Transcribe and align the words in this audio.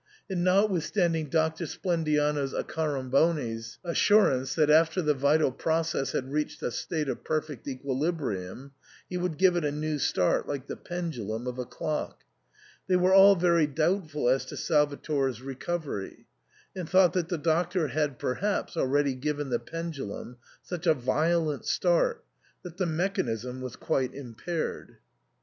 And 0.31 0.43
notwithstanding 0.43 1.29
Doctor 1.29 1.65
Splendiano 1.65 2.47
Accoramboni's 2.57 3.77
as 3.85 3.95
surance 3.97 4.55
that, 4.55 4.71
after 4.71 4.99
the 4.99 5.13
vital 5.13 5.51
process 5.51 6.13
had 6.13 6.31
reached 6.31 6.63
a 6.63 6.71
state 6.71 7.07
of 7.07 7.23
perfect 7.23 7.67
equilibrium, 7.67 8.71
he 9.07 9.17
would 9.17 9.37
give 9.37 9.55
it 9.55 9.63
a 9.63 9.71
new 9.71 9.99
start 9.99 10.47
like 10.47 10.65
the 10.65 10.75
pendulum 10.75 11.45
of 11.45 11.59
a 11.59 11.65
clock, 11.65 12.23
they 12.87 12.95
were 12.95 13.13
all 13.13 13.35
very 13.35 13.67
doubtful 13.67 14.27
as 14.27 14.43
to 14.45 14.57
Salvator's 14.57 15.43
recovery, 15.43 16.25
and 16.75 16.89
thought 16.89 17.13
that 17.13 17.29
the 17.29 17.37
Doctor 17.37 17.89
had 17.89 18.17
perhaps 18.17 18.75
already 18.75 19.13
given 19.13 19.49
the 19.51 19.59
pendulum 19.59 20.37
such 20.63 20.87
a 20.87 20.95
violent 20.95 21.63
stait 21.63 22.15
that 22.63 22.77
the 22.77 22.87
mechanism 22.87 23.61
was 23.61 23.75
quite 23.75 24.15
im 24.15 24.33
paired. 24.33 24.97